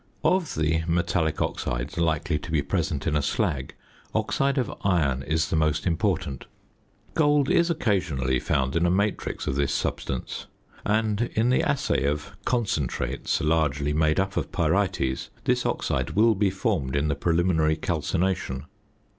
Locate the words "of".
0.23-0.55, 4.57-4.73, 9.45-9.53, 12.05-12.31, 14.37-14.51